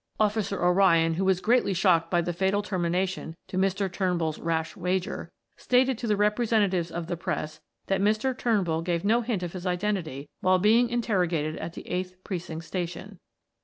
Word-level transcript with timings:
"Officer 0.19 0.65
O'Ryan, 0.65 1.13
who 1.13 1.25
was 1.25 1.39
greatly 1.41 1.75
shocked 1.75 2.09
by 2.09 2.21
the 2.21 2.33
fatal 2.33 2.63
termination 2.63 3.35
to 3.47 3.55
Mr. 3.55 3.87
Turnbull's 3.87 4.39
rash 4.39 4.75
wager, 4.75 5.31
stated 5.57 5.99
to 5.99 6.07
the 6.07 6.17
representatives 6.17 6.89
of 6.89 7.05
the 7.05 7.15
press 7.15 7.61
that 7.85 8.01
Mr. 8.01 8.35
Turnbull 8.35 8.81
gave 8.81 9.05
no 9.05 9.21
hint 9.21 9.43
of 9.43 9.53
his 9.53 9.67
identity 9.67 10.27
while 10.39 10.57
being 10.57 10.89
interrogated 10.89 11.55
at 11.57 11.73
the 11.73 11.83
8th 11.83 12.15
Precinct 12.23 12.65
Station. 12.65 13.19